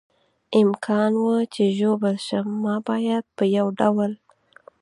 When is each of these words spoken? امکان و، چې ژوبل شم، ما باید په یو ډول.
امکان 0.61 1.11
و، 1.23 1.25
چې 1.53 1.63
ژوبل 1.77 2.15
شم، 2.27 2.47
ما 2.63 2.75
باید 2.87 3.23
په 3.37 3.43
یو 3.57 3.67
ډول. 3.79 4.11